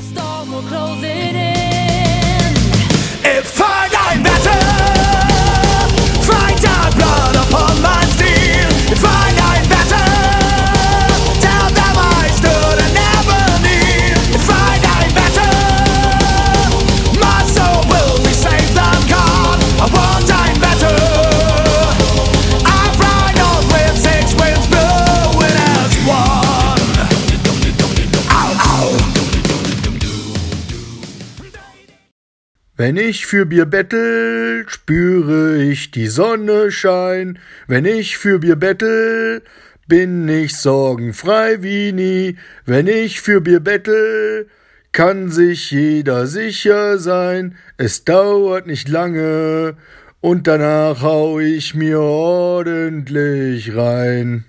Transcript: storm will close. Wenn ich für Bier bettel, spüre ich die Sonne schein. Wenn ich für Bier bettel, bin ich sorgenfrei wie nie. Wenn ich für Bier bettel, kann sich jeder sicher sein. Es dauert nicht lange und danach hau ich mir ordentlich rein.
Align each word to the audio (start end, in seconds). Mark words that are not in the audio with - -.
storm 0.00 0.52
will 0.52 0.62
close. 0.62 0.89
Wenn 32.80 32.96
ich 32.96 33.26
für 33.26 33.44
Bier 33.44 33.66
bettel, 33.66 34.64
spüre 34.66 35.62
ich 35.62 35.90
die 35.90 36.06
Sonne 36.06 36.70
schein. 36.70 37.38
Wenn 37.66 37.84
ich 37.84 38.16
für 38.16 38.38
Bier 38.38 38.56
bettel, 38.56 39.42
bin 39.86 40.26
ich 40.30 40.56
sorgenfrei 40.56 41.62
wie 41.62 41.92
nie. 41.92 42.38
Wenn 42.64 42.86
ich 42.86 43.20
für 43.20 43.42
Bier 43.42 43.60
bettel, 43.60 44.48
kann 44.92 45.30
sich 45.30 45.70
jeder 45.70 46.26
sicher 46.26 46.98
sein. 46.98 47.54
Es 47.76 48.06
dauert 48.06 48.66
nicht 48.66 48.88
lange 48.88 49.76
und 50.22 50.46
danach 50.46 51.02
hau 51.02 51.38
ich 51.38 51.74
mir 51.74 52.00
ordentlich 52.00 53.76
rein. 53.76 54.46